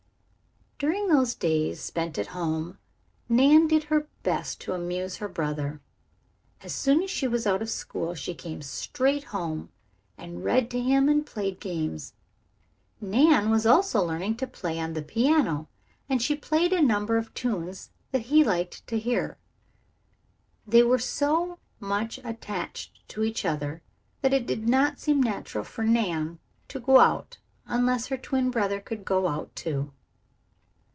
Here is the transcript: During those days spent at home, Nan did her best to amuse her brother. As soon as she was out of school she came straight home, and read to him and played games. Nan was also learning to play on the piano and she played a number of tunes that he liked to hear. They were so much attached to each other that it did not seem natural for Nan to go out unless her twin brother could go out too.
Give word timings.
During 0.89 1.09
those 1.09 1.35
days 1.35 1.79
spent 1.79 2.17
at 2.17 2.25
home, 2.25 2.79
Nan 3.29 3.67
did 3.67 3.83
her 3.83 4.07
best 4.23 4.59
to 4.61 4.73
amuse 4.73 5.17
her 5.17 5.27
brother. 5.27 5.79
As 6.63 6.73
soon 6.73 7.03
as 7.03 7.11
she 7.11 7.27
was 7.27 7.45
out 7.45 7.61
of 7.61 7.69
school 7.69 8.15
she 8.15 8.33
came 8.33 8.63
straight 8.63 9.25
home, 9.25 9.69
and 10.17 10.43
read 10.43 10.71
to 10.71 10.81
him 10.81 11.07
and 11.07 11.23
played 11.23 11.59
games. 11.59 12.13
Nan 12.99 13.51
was 13.51 13.67
also 13.67 14.03
learning 14.03 14.37
to 14.37 14.47
play 14.47 14.79
on 14.79 14.93
the 14.93 15.03
piano 15.03 15.69
and 16.09 16.19
she 16.19 16.35
played 16.35 16.73
a 16.73 16.81
number 16.81 17.15
of 17.15 17.31
tunes 17.35 17.91
that 18.11 18.21
he 18.23 18.43
liked 18.43 18.87
to 18.87 18.97
hear. 18.97 19.37
They 20.65 20.81
were 20.81 20.97
so 20.97 21.59
much 21.79 22.17
attached 22.23 23.07
to 23.09 23.23
each 23.23 23.45
other 23.45 23.83
that 24.23 24.33
it 24.33 24.47
did 24.47 24.67
not 24.67 24.99
seem 24.99 25.21
natural 25.21 25.63
for 25.63 25.83
Nan 25.83 26.39
to 26.69 26.79
go 26.79 26.99
out 26.99 27.37
unless 27.67 28.07
her 28.07 28.17
twin 28.17 28.49
brother 28.49 28.79
could 28.81 29.05
go 29.05 29.27
out 29.27 29.55
too. 29.55 29.93